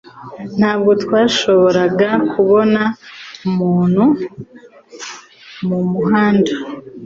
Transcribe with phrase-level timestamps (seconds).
[0.57, 2.81] Ntabwo twashoboraga kubona
[3.49, 4.03] umuntu
[5.67, 6.53] mumuhanda.